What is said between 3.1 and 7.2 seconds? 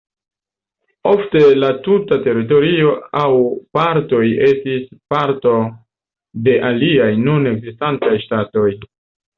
aŭ partoj estis parto de aliaj